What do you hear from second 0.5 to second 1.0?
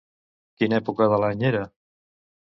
Quina